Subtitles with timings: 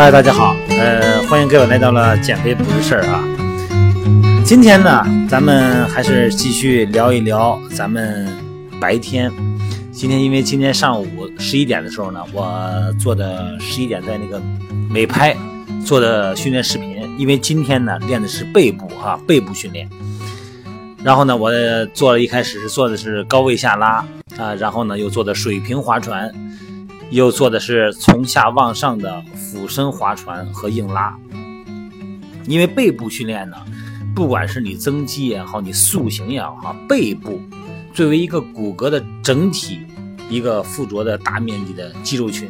[0.00, 3.22] 嗨，大家好，呃，欢迎各位来到了减肥不是事儿啊。
[4.42, 8.26] 今天呢，咱们还是继续聊一聊咱们
[8.80, 9.30] 白天。
[9.92, 11.06] 今天因为今天上午
[11.38, 12.50] 十一点的时候呢，我
[12.98, 14.40] 做的十一点在那个
[14.88, 15.36] 美拍
[15.84, 16.96] 做的训练视频。
[17.18, 19.86] 因为今天呢练的是背部哈，背部训练。
[21.04, 21.52] 然后呢，我
[21.92, 24.02] 做了一开始是做的是高位下拉
[24.38, 26.32] 啊，然后呢又做的水平划船。
[27.10, 31.18] 又做的是从下往上的俯身划船和硬拉，
[32.46, 33.56] 因为背部训练呢，
[34.14, 37.40] 不管是你增肌也好，你塑形也好，背部
[37.92, 39.80] 作为一个骨骼的整体，
[40.28, 42.48] 一个附着的大面积的肌肉群，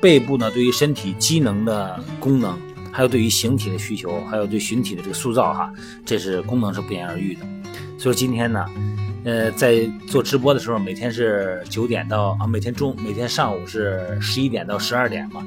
[0.00, 2.56] 背部呢对于身体机能的功能，
[2.92, 5.72] 还有对于形体的需求，还有对形体的这个塑造哈，
[6.06, 7.40] 这是功能是不言而喻的。
[7.98, 8.64] 所以今天呢。
[9.22, 15.46] 呃，在做直播的时候，每天是九点到啊，每天中每天上午是十一点到十二点嘛，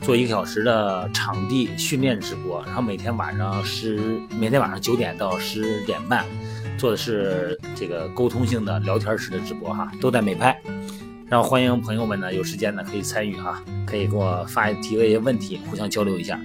[0.00, 6.24] 做一个小时的场地训练直播，然后每天晚上十每天晚上九点到十点半，
[6.76, 10.60] 做的是这个沟通性的聊天式的直播哈，都在美拍，
[11.28, 16.36] 然后欢迎朋友们呢有时间呢可以参与哈，可以给我发提个一些问题，互相交流一下，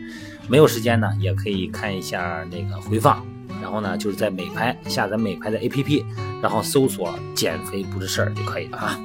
[0.47, 3.25] 没有时间呢也可以看一下那个回放。
[3.62, 6.04] 然后呢，就是在美拍下载美拍的 APP，
[6.42, 9.00] 然后搜索“减肥不是事儿”就可以了啊。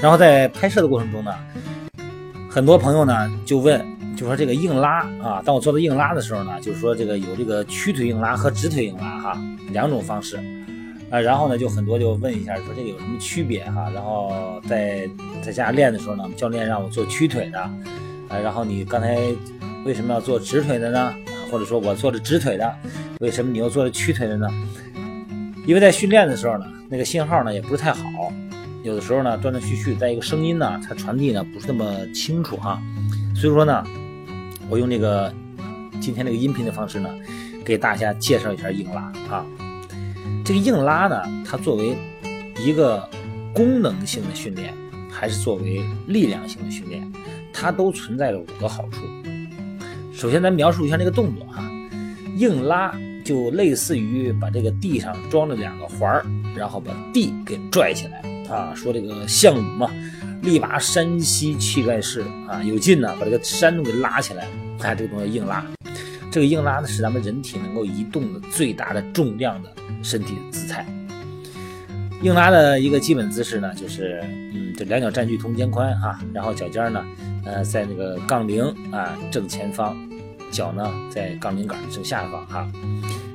[0.00, 1.30] 然后在拍摄的过程中呢，
[2.48, 3.84] 很多朋友呢就问，
[4.16, 10.38] 就说这个硬拉啊，当我做的硬拉的时候呢，就是说这个有这个屈腿硬拉和直腿硬拉哈两种方式
[11.10, 11.20] 啊。
[11.20, 13.90] 然后呢，就很多就问一下，说这个有什么区别哈？
[13.94, 15.08] 然后在
[15.42, 19.18] 在家练的时候呢，教练让我做屈腿的啊，然后你刚才
[19.84, 21.14] 为什么要做直腿的呢？
[21.50, 22.74] 或者说我做的直腿的，
[23.18, 24.48] 为什么你又做的屈腿的呢？
[25.66, 28.02] 因为在训练的时候呢，那个信号呢也不是太好，
[28.82, 32.80] 有的时候呢断断续续，在一个声音呢它传递呢不是那么清楚哈。
[33.34, 33.84] 所以说呢，
[34.68, 35.32] 我用这个
[36.00, 37.10] 今天这个音频的方式呢，
[37.64, 39.44] 给大家介绍一下硬拉啊。
[40.44, 41.96] 这个硬拉呢，它作为
[42.58, 43.08] 一个
[43.52, 44.74] 功能性的训练，
[45.10, 47.12] 还是作为力量性的训练，
[47.52, 49.02] 它都存在着五个好处。
[50.20, 51.64] 首先，咱描述一下这个动作哈，
[52.36, 52.94] 硬拉
[53.24, 58.20] 就类似于把这个地上装了两个环儿，然后把地给拽起来
[58.54, 58.74] 啊。
[58.74, 59.90] 说这个项羽嘛，
[60.42, 64.46] 力拔山兮气盖世啊，有劲呢，把这个山都给拉起来。
[64.78, 65.64] 看这个东西硬拉，
[66.30, 70.84] 这个硬拉呢是咱们人体能够移动的最大的重量的身体姿态。
[72.20, 77.02] 硬拉的一个基本姿势呢，就是嗯，这两脚占据同肩宽啊，然后脚尖呢，
[77.46, 79.96] 呃，在那个杠铃啊正前方。
[80.50, 82.68] 脚呢在杠铃杆的正下方哈，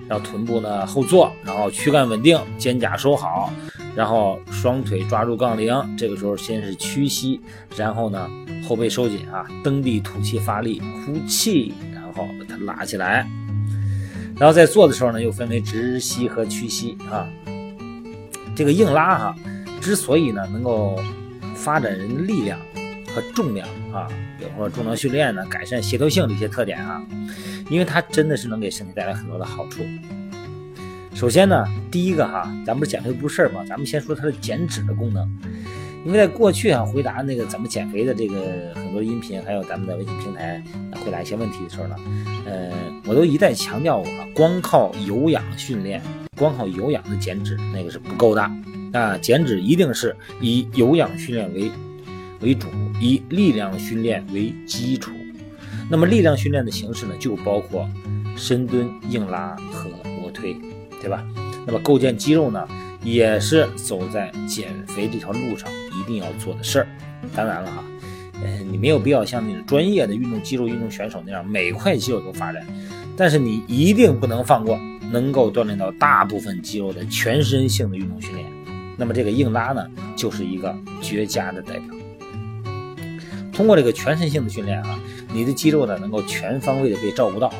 [0.07, 3.51] 然后臀部呢后坐，然后躯干稳定，肩胛收好，
[3.95, 7.39] 然后双腿抓住杠铃，这个时候先是屈膝，
[7.75, 8.29] 然后呢
[8.67, 13.27] 后背收紧啊，蹬地吐气发力，呼气，然后把它拉起来，
[14.37, 17.27] 然后在做的时候呢又分为直膝和屈膝啊，
[18.55, 19.35] 这个硬拉哈，
[19.81, 20.99] 之所以呢能够
[21.55, 22.59] 发展人的力量。
[23.15, 24.07] 和重量啊，
[24.37, 27.01] 比如说重量训练呢，改善协调性这些特点啊，
[27.69, 29.83] 因为它真的是能给身体带来很多的好处。
[31.13, 35.25] 首先呢，第一个哈，咱不是减肥不是事儿嘛，咱们先说它的减脂的功能。
[36.05, 40.61] 因为在过去啊，回答那个怎么减肥的这个很多音频，还有咱们的微信平台
[41.03, 41.95] 回答一些问题的时候呢，
[42.45, 42.71] 呃，
[43.07, 46.01] 我都一再强调过，光靠有氧训练，
[46.37, 48.41] 光靠有氧的减脂那个是不够的
[48.91, 51.71] 啊，减脂一定是以有氧训练为。
[52.41, 52.67] 为主，
[52.99, 55.11] 以力量训练为基础。
[55.89, 57.87] 那么力量训练的形式呢，就包括
[58.35, 59.89] 深蹲、硬拉和
[60.23, 60.55] 卧推，
[60.99, 61.23] 对吧？
[61.65, 62.67] 那么构建肌肉呢，
[63.03, 66.87] 也是走在减肥这条路上一定要做的事儿。
[67.35, 67.83] 当然了哈，
[68.43, 72.65] 呃，你没有必要像那种专业的运动肌肉运动选手那样每块肌肉都发展，
[73.15, 74.79] 但是你一定不能放过
[75.11, 78.45] 能够锻炼到大部分肌肉的全身性的运动训练。
[78.97, 79.85] 那么这个硬拉呢，
[80.15, 81.94] 就是一个绝佳的代表。
[83.55, 84.99] 通过这个全身性的训练啊，
[85.33, 87.51] 你的肌肉呢能够全方位的被照顾到。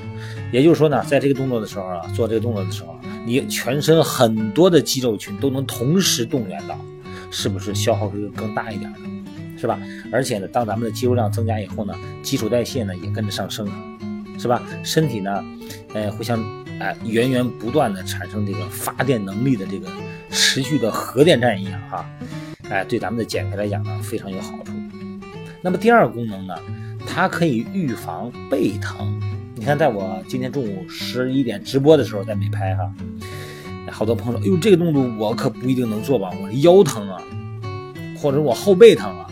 [0.51, 6.79] 也就是说呢，在这个动作的时候啊，做这个动作的时候，你全身很多的肌肉群都能同时动员到，
[7.31, 8.99] 是不是消耗会更大一点呢？
[9.57, 9.79] 是吧？
[10.11, 13.67] 而且呢，当咱们的肌肉量增加以后呢，基础代谢呢也跟着上升，
[14.37, 14.61] 是吧？
[14.83, 15.43] 身体呢，
[15.93, 16.43] 呃，会像
[16.79, 19.87] 哎源源不断的产生这个发电能力的这个
[20.29, 22.05] 持续的核电站一样哈，
[22.69, 24.73] 哎，对咱们的减肥来讲呢非常有好处。
[25.65, 26.53] 那么第二个功能呢，
[27.07, 29.19] 它可以预防背疼。
[29.55, 32.93] 你看，在我今天中午十一点直播的时候，在美拍哈，
[33.89, 37.19] 好多朋友说：“哎呦，这个动作我可不一定能做吧，我腰疼啊，
[38.15, 39.27] 或者我后背疼啊。”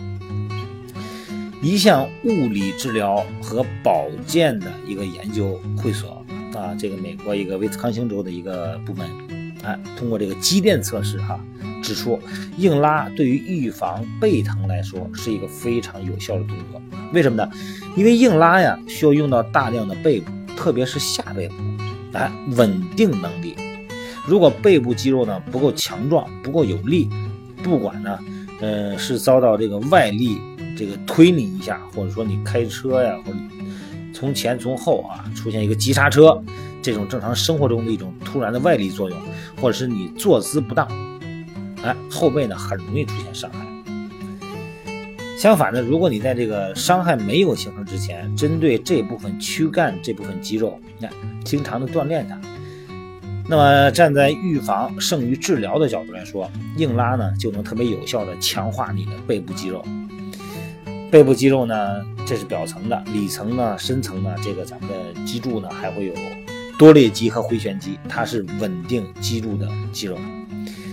[1.61, 6.25] 一项物理治疗和保健的一个研究会所
[6.55, 9.07] 啊，这个美国一个威斯康星州的一个部门，
[9.63, 11.39] 哎，通过这个肌电测试哈，
[11.81, 12.19] 指出
[12.57, 16.81] 硬拉对于预防背疼来说是一个非常有效的动作。
[17.13, 17.49] 为什么呢？
[17.95, 21.55] 因为硬拉呀需要用到大量的背部，特别是下背部，
[22.13, 23.55] 哎，稳定能力。
[24.25, 27.09] 如果背部肌肉呢不够强壮、不够有力，
[27.61, 28.19] 不管呢，
[28.61, 30.39] 呃，是遭到这个外力
[30.77, 33.37] 这个推你一下，或者说你开车呀，或者
[34.13, 36.41] 从前从后啊出现一个急刹车，
[36.83, 39.17] 这种正常生活中的一种突然的外力作用，
[39.59, 40.85] 或者是你坐姿不当，
[41.81, 43.65] 哎，后背呢很容易出现伤害。
[45.39, 52.39] 相反呢，如果你在这个伤害没有形成之前，针对这部分躯干这部分肌肉，你看经常的锻炼它。
[53.45, 59.83] 那么站在预防胜于治疗的角度来说，硬拉呢就能特别有效的强化你的背部肌肉。
[61.11, 64.95] 背部肌肉呢，这是表层的，里层呢、深层呢，这个咱们的
[65.25, 66.13] 脊柱呢还会有
[66.77, 70.17] 多裂肌和回旋肌，它是稳定脊柱的肌肉。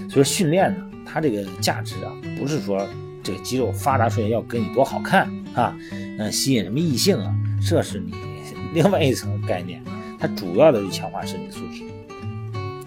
[0.09, 2.87] 所以训练呢，它这个价值啊，不是说
[3.23, 5.77] 这个肌肉发达出来要给你多好看啊，
[6.19, 7.35] 嗯，吸引什么异性啊，
[7.67, 8.13] 这是你
[8.75, 9.83] 另外一层概念。
[10.19, 11.83] 它主要的是强化身体素质。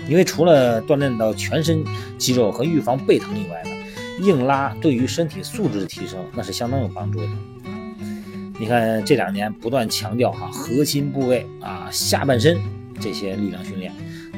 [0.07, 1.84] 因为除了锻炼到全身
[2.18, 3.72] 肌肉和预防背疼以外呢，
[4.25, 7.28] 硬拉对于身体素质的提升那是相当有帮助的。
[8.60, 12.62] 你看这两年不断强调哈，核心部位啊、下半身
[13.00, 13.92] 这些力量训练，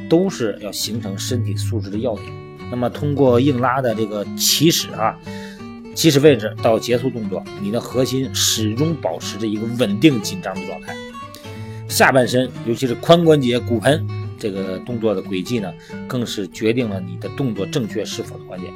[0.09, 2.27] 都是要形成身体素质的要点。
[2.71, 5.17] 那么通过硬拉的这个起始啊、
[5.93, 10.95] 起始位置到结束动作，你的核心始终保持着一个稳定紧张的状态。
[11.87, 14.05] 下半身尤其是髋关节、骨盆。
[14.37, 15.73] 这个动作的轨迹呢，
[16.07, 18.69] 更是决定了你的动作正确是否的关键。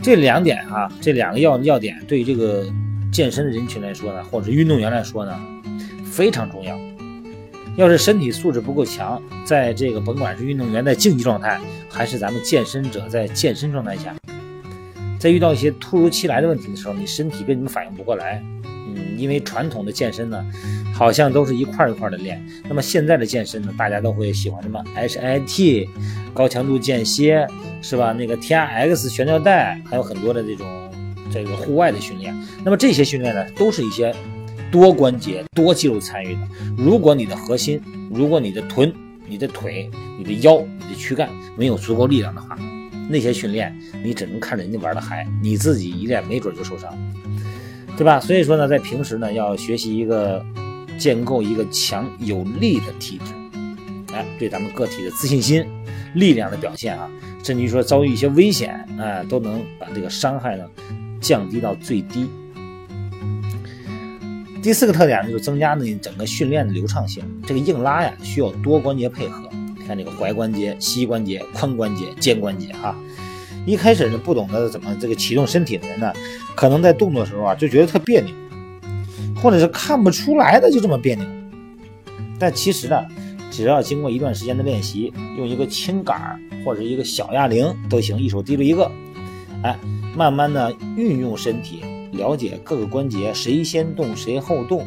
[0.00, 2.64] 这两点啊，这两个要要点，对于这个
[3.12, 5.36] 健身的人群来说呢，或者运动员来说呢，
[6.04, 6.78] 非常重要。
[7.76, 14.14] 要是身体素质不够强，在这个甭管是运动员在竞技状态，还是咱们健身者在健身状态下，
[15.18, 18.42] 在遇到一些突如其来的问题的时候，你身体根本反应不过来。
[18.64, 20.44] 嗯，因为传统的健身呢。
[20.94, 22.42] 好像都是一块一块的练。
[22.66, 25.86] 那么现在的健身呢，大家都会喜欢什么 HIT
[26.32, 27.46] 高强度间歇，
[27.82, 28.14] 是吧？
[28.14, 30.66] 那个 TRX 悬吊带，还有很多的这种
[31.30, 32.34] 这个户外的训练。
[32.64, 34.10] 那么这些训练呢，都是一些
[34.76, 36.40] 多关节、多肌肉参与的。
[36.76, 37.80] 如果你的核心、
[38.10, 38.92] 如果你的臀、
[39.26, 42.58] 你的腿、你的腰、你的躯干没有足够力量的话，
[43.08, 43.74] 那些训练
[44.04, 46.92] 你只能看人家玩的嗨，你自己一练没准就受伤，
[47.96, 48.20] 对吧？
[48.20, 50.44] 所以说呢，在平时呢，要学习一个。
[50.98, 53.34] 建构一个强有力的体质，
[54.14, 55.62] 哎，对咱们个体的自信心、
[56.14, 57.06] 力量的表现啊，
[57.44, 60.64] 甚至于说遭遇一些危险，哎，都能把这个伤害呢
[61.20, 62.26] 降低到最低。
[64.62, 67.22] 第四个特点呢就是增加呢整个训练的流畅性。
[67.46, 69.48] 这个硬拉呀，需要多关节配合。
[69.86, 72.96] 看这个踝关节、膝关节、髋关节、肩关节哈。
[73.64, 76.12] 一开始呢不懂得怎么这个启动身体的人呢，
[76.54, 78.34] 可能在动作时候啊就觉得特别扭。
[79.42, 81.24] 或者是看不出来的就这么别扭，
[82.38, 82.96] 但其实呢，
[83.50, 88.90] 只要经过一段时间的练习，用一个轻杆或者一个小哑铃都行，一手提着一个，
[89.62, 89.78] 哎，
[90.16, 91.82] 慢慢的运用身体，
[92.16, 94.86] 了解各个关节谁先动谁后动，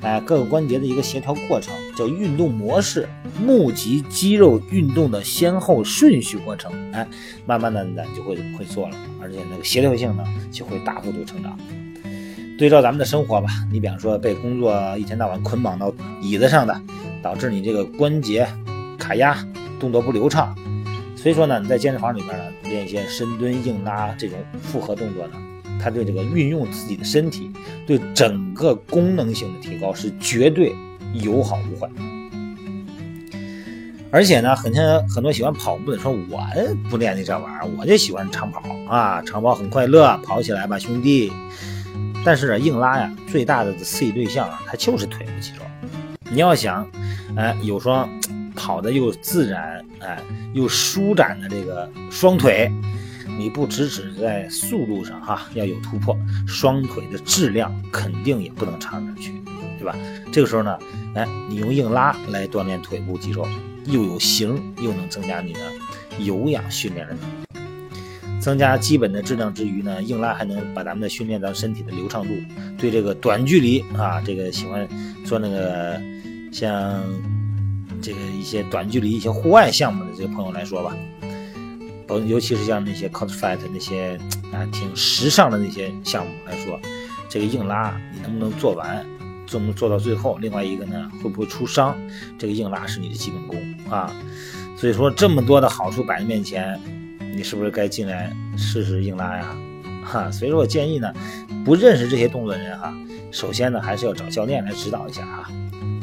[0.00, 3.08] 哎，各个关节的一个协调过程，叫运动模式，
[3.44, 7.06] 募集肌肉运动的先后顺序过程，哎，
[7.46, 11.56] 慢慢的呢就会会做了，而且那个协调性呢就会大幅度成长。
[12.58, 16.80] 对照咱们的生活吧，你比方说被工作一天到晚捆绑到椅子上的，
[17.22, 18.46] 导致你这个关节
[18.98, 19.36] 卡压，
[19.78, 20.54] 动作不流畅。
[21.16, 25.34] 所以说呢，你在健身房里边呢练一些深蹲、硬拉这种复合动作呢，
[25.82, 27.50] 它对这个运用自己的身体，
[27.86, 30.74] 对整个功能性的提高是绝对
[31.14, 31.88] 有好无坏。
[34.12, 36.40] 而且呢，很多很多喜欢跑步的说，我
[36.90, 41.32] 不练那这玩意儿，我就喜欢长跑啊，长跑很快乐，跑起来吧，兄弟。
[42.24, 45.62] 但是硬拉呀，最大的刺激对象啊，它就是腿部肌肉。
[46.28, 46.86] 你要想，
[47.36, 48.08] 哎，有双
[48.56, 50.20] 跑的又自然，哎，
[50.54, 52.70] 又舒展的这个双腿，
[53.38, 59.32] 你不只只在速度上哈要有突破，双腿的质量肯定也不能差哪去，
[59.78, 59.96] 对吧？
[60.32, 60.78] 这个时候呢，
[61.14, 63.46] 哎，你用硬拉来锻炼腿部肌肉，
[63.86, 65.60] 又有型，又能增加你的
[66.18, 67.60] 有氧训练的能力。
[68.40, 72.30] 增加基本的质量之余呢，硬拉还能把咱们的训练到身体的流畅度。
[72.78, 74.88] 对这个短距离啊，这个喜欢
[75.26, 76.00] 做那个
[76.50, 77.02] 像
[78.00, 80.96] 这个一些短距离、一些户外项目的这个朋友来说吧，
[82.10, 84.18] 尤尤其是像那些 cos fight 那些
[84.52, 86.78] 啊挺时尚的那些项目来说，
[87.28, 89.04] 这个硬拉你能不能做完，
[89.46, 90.36] 做做到最后？
[90.40, 91.96] 另外一个呢，会不会出伤？
[92.38, 94.12] 这个硬拉是你的基本功啊。
[94.76, 96.80] 所以说这么多的好处摆在面前，
[97.34, 99.56] 你是不是该进来试试硬拉呀？
[100.02, 101.12] 哈，所以说我建议呢，
[101.64, 102.92] 不认识这些动作的人哈，
[103.30, 105.50] 首先呢还是要找教练来指导一下哈。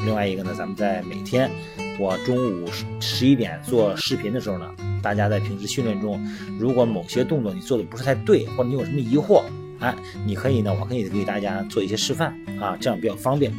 [0.04, 1.50] 另外一个呢，咱们在每天
[1.98, 4.66] 我中午十十一点做视频的时候呢，
[5.02, 6.20] 大家在平时训练中，
[6.58, 9.42] 如果某些动作你做的不是太对，或者你有什么疑惑，
[9.80, 13.52] 哎，你可以呢，我可以给大家做一些示范啊，这样比较方便。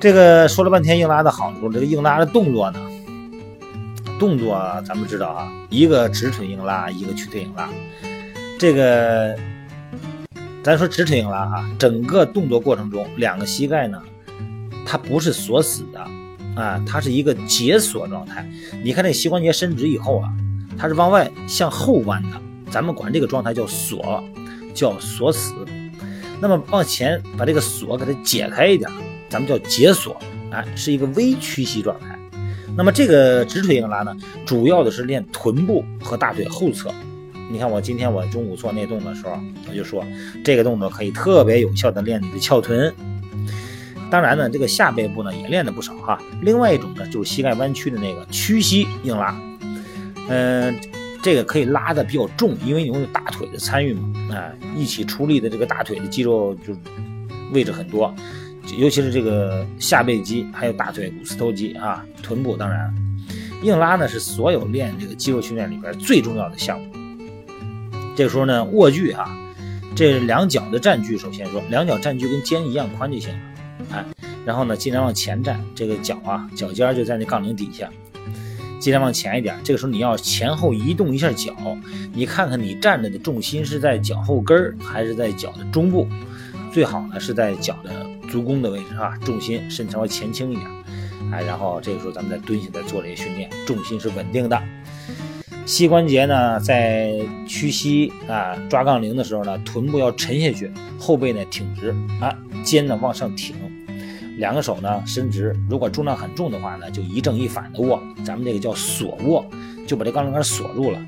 [0.00, 2.80] 这个说了半天硬拉的好处，这个硬拉的动作呢，
[4.18, 7.68] 动作咱们知道啊，一个直腿硬拉，一个曲腿硬拉。
[8.58, 9.36] 这个
[10.62, 14.00] 咱说直腿硬拉哈，整个动作过程中，两个膝盖呢，
[14.86, 16.06] 它不是锁死的
[16.54, 18.48] 啊，它是一个解锁状态。
[18.82, 20.28] 你看这膝关节伸直以后啊，
[20.78, 24.22] 它是往外向后弯的，咱们管这个状态叫锁，
[24.72, 25.54] 叫锁死。
[26.40, 28.90] 那么往前把这个锁给它解开一点，
[29.28, 30.16] 咱们叫解锁，
[30.50, 32.18] 哎，是一个微屈膝状态。
[32.76, 36.92] 那么这个直腿硬拉呢，主要的是练臀部和大腿后侧。
[37.50, 40.04] 你看我今天我中午做那动作的时候，我就说
[40.44, 42.92] 这个动作可以特别有效的练你的翘臀。
[44.14, 46.16] 当然呢，这个下背部呢也练了不少哈。
[46.40, 49.36] 另外一种呢就是膝盖弯曲的那个屈膝硬拉，
[50.28, 50.72] 嗯，
[51.20, 56.72] 这个可以拉的比较重，因为你用大腿的参与嘛，啊，一起出力的这个大腿的肌肉就
[57.52, 58.14] 位置很多，
[58.78, 62.94] 尤其是这个下背肌，还有大腿股四头肌啊，臀部当然，
[63.64, 66.88] 硬拉呢是所有练这个肌肉训练里边最重要的项目。
[68.14, 69.36] 这时候呢，握距哈，
[69.96, 73.40] 这两脚的站距，首先说两脚站距跟肩一样宽就行了，
[73.90, 74.04] 哎，
[74.44, 77.90] 然后呢，尽量往前站，这个脚啊，脚尖就在那杠铃底下，
[78.78, 79.56] 尽量往前一点。
[79.64, 81.54] 这个时候你要前后移动一下脚，
[82.12, 86.06] 你看看你站着的重心是在脚后跟儿还是在脚的中部，
[86.72, 87.90] 最好呢是在脚的
[88.28, 90.66] 足弓的位置啊，重心伸稍微前倾一点，
[91.32, 94.62] 哎，然后这个时候咱们再蹲下再做这些训练，重心是稳定的。
[95.66, 97.10] 膝关节呢，在
[97.48, 101.88] 屈膝啊抓杠铃的时候呢，臀部要沉下去，后背呢挺直
[102.20, 103.56] 啊，肩呢往上挺，
[104.36, 105.54] 两个手呢伸直。
[105.68, 109.44] 如果重量很重的话呢，就一正一反的握，咱们这个叫锁握，
[109.86, 110.98] 就把这杠铃杆锁住了。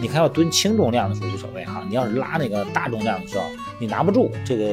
[0.00, 3.44] 你看要蹲轻重量的时候无所谓哈，你要是拉那个大重量的时候，
[3.80, 4.64] 你拿不住这个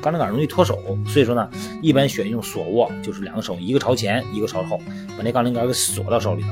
[0.00, 1.48] 杠铃杆容易脱手，所以说呢，
[1.82, 4.80] 一般选用锁握，就是两个手一个朝前，一个朝后，
[5.16, 6.48] 把那杠铃杆给锁到手里头。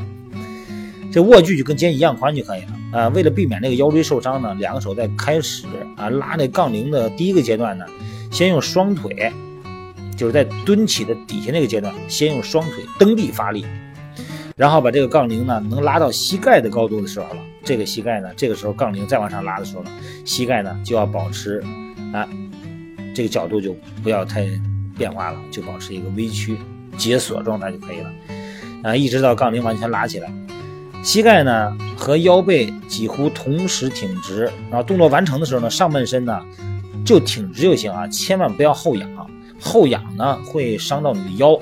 [1.10, 3.08] 这握距就跟肩一样宽就可以了啊！
[3.08, 5.64] 为了避免这个腰椎受伤呢，两个手在开始
[5.96, 7.86] 啊拉那杠铃的第一个阶段呢，
[8.30, 9.32] 先用双腿，
[10.16, 13.64] 就是在蹲起的底下那个阶段，先用双腿蹬地发力，
[14.56, 19.90] 然后把这个杠铃呢能拉到膝盖的高度的时候了，这个膝盖呢，这个时候杠铃再往上拉的时候呢，
[20.25, 21.62] 膝盖呢就要保持
[22.12, 22.26] 啊
[23.14, 24.46] 这个角度就不要太
[24.96, 26.56] 变化了，就保持一个微曲
[26.96, 28.11] 解锁状态就可以了
[28.82, 30.32] 啊，一直到杠铃完全拉起来。
[31.02, 36.44] 膝盖呢和腰背几乎同时挺直，然后动作完成的时候呢，上半身呢
[37.04, 39.08] 就挺直就行啊，千万不要后仰，
[39.60, 41.58] 后仰呢会伤到你的腰。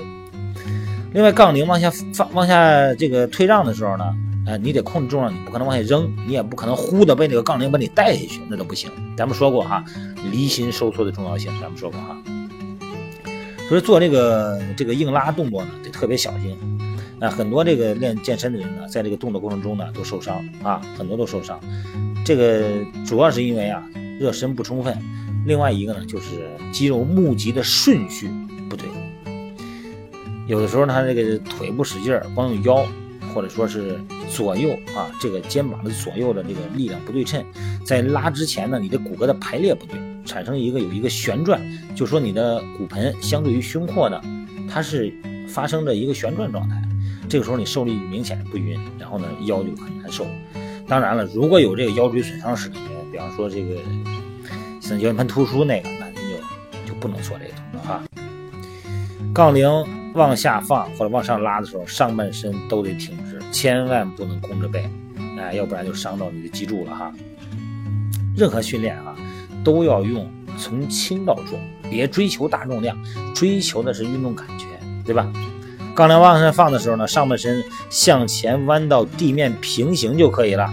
[1.13, 4.03] 另外，杠铃往下放、往下这个退让的时候呢，
[4.45, 8.91] 呃，你得控制重量，你不可能往下扔，你也不可能呼的被这个杠铃把你带下去，那都不行。
[9.15, 9.83] 咱们说过哈，
[10.31, 12.17] 离心收缩的重要性，咱们说过哈。
[13.69, 16.57] 所以做这个这个硬拉动作呢，得特别小心。
[17.17, 21.57] 那很多这个练健身的人呢，在这个动作过程中呢，都受伤啊，很多都受伤。
[22.25, 23.81] 这个主要是因为啊，
[24.19, 24.97] 热身不充分。
[25.45, 28.29] 另外一个呢，就是肌肉募集的顺序
[28.69, 28.87] 不对。
[30.47, 32.85] 有的时候他这个腿不使劲儿，光用腰，
[33.33, 37.43] 或者说是左右啊，这个肩膀的左右的这个力量不对称，
[37.83, 41.59] 在拉之前呢，你的骨骼的排列不对，产生一个有一个旋转，
[41.95, 44.21] 就说你的骨盆相对于胸廓呢，
[44.69, 45.11] 它是
[45.47, 46.81] 发生着一个旋转状态。
[47.27, 50.27] 这个时候你受力明显不匀，然后呢腰就很难受。
[50.87, 52.69] 当然了，如果有这个腰椎损伤史，
[53.15, 53.77] 比方说这个
[54.81, 56.15] 像腰间盘突出那个，那您
[56.83, 58.03] 就就不能做这个动作哈。
[59.33, 59.69] 杠铃
[60.13, 64.89] 往下放或者往上拉的时候，上半身都得挺直，千万不能弓着背，
[65.39, 67.09] 哎，要不然就伤到你的脊柱了哈。
[68.35, 69.15] 任何训练啊，
[69.63, 71.57] 都要用从轻到重，
[71.89, 72.97] 别追求大重量，
[73.33, 74.65] 追求的是运动感觉，
[75.05, 75.31] 对吧？
[75.95, 80.69] 杠铃往上放的时候呢，上半身向前弯到地面平行就可以了。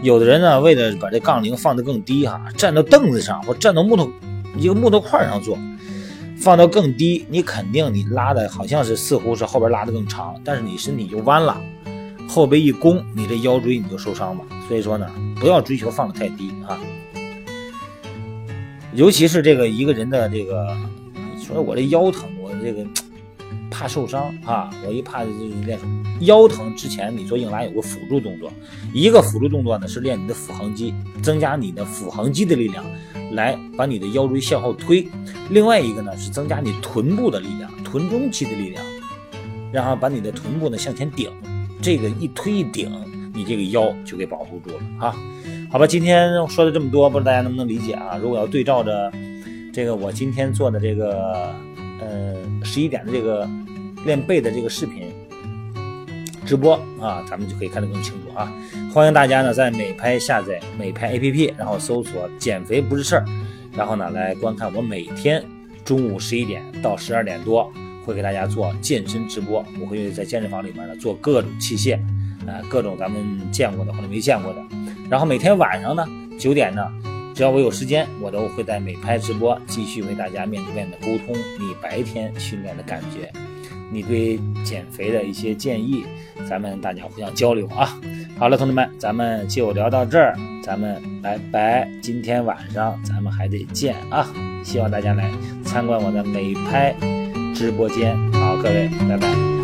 [0.00, 4.08] 有的人呢，为了把这杠铃放得更低哈，站到凳子上或站到木头
[4.56, 5.58] 一个木头块上做，
[6.40, 11.60] 放到更低，你肯定你拉的好像是似乎是后边拉的更长，但是你身体就弯了，
[12.28, 14.42] 后背一弓，你这腰椎你就受伤了。
[14.68, 16.78] 所以说呢，不要追求放的太低啊。
[18.94, 20.76] 尤其是这个一个人的这个，
[21.44, 22.84] 说我这腰疼，我这个
[23.70, 25.78] 怕受伤啊，我一怕就是练
[26.20, 28.50] 腰疼之前，你做硬拉有个辅助动作，
[28.92, 32.84] 一个辅助动作呢是练你的腹横肌，增加你的腹横肌的力量，
[33.32, 35.06] 来把你的腰椎向后推；
[35.50, 38.84] 另外一个呢是增加你臀部的力量，臀中肌的力量，
[39.70, 41.30] 然后把你的臀部呢向前顶，
[41.80, 42.90] 这个一推一顶，
[43.34, 45.14] 你这个腰就给保护住了啊。
[45.70, 48.16] 好吧，今天说的这么多，不知道大家能不能理解啊？
[48.16, 49.12] 如果要对照着
[49.72, 51.54] 这个我今天做的这个
[52.00, 53.48] 呃十一点的这个
[54.04, 55.12] 练背的这个视频
[56.46, 58.52] 直播啊，咱们就可以看得更清楚啊。
[58.92, 63.24] 欢迎大家呢在美拍下载美拍 APP，然后搜索“减肥不是事儿”，
[63.76, 65.44] 然后呢来观看我每天
[65.84, 67.70] 中午十一点到十二点多
[68.04, 71.98] 会给大家做健身直播，我会在健身房里面呢做各种器械
[72.46, 74.62] 啊，各种咱们见过的或者没见过的。
[75.10, 76.06] 然后每天晚上呢，
[76.38, 76.82] 九点呢，
[77.38, 83.30] 只要我有时间，我都会在美拍直播继续为大家面对面的沟通你白天训练的感觉，
[83.92, 86.04] 你对减肥的一些建议，
[86.48, 87.96] 咱们大家互相交流啊。
[88.36, 91.88] 好了，同志们，咱们就聊到这儿，咱们拜拜。
[92.02, 94.26] 今天晚上咱们还得见啊，
[94.64, 95.30] 希望大家来
[95.64, 96.92] 参观我的美拍
[97.54, 98.16] 直播间。
[98.32, 99.57] 好，各位，拜拜。